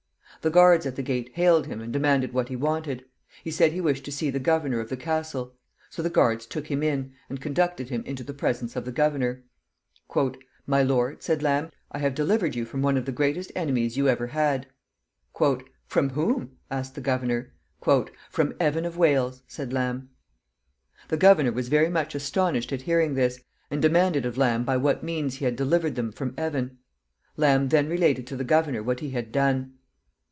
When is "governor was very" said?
21.17-21.91